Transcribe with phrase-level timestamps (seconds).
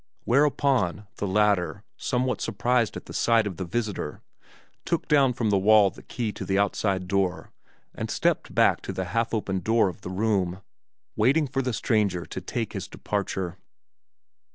[0.23, 4.23] whereupon the latter, somewhat surprised at the sight of the visitor,
[4.83, 7.51] took down from the wall the key to the outside door
[7.93, 10.63] and stepped back to the half opened door of the room,
[11.15, 13.59] waiting for the stranger to take his departure.